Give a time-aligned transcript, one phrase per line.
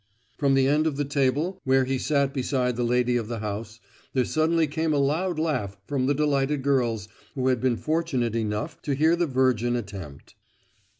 [0.35, 3.79] From the end of the table where he sat beside the lady of the house,
[4.13, 8.81] there suddenly came a loud laugh from the delighted girls who had been fortunate enough
[8.81, 10.33] to hear the virgin attempt.